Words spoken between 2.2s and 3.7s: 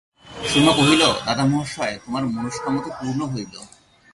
মনস্কামনা তো পূর্ণ হইল!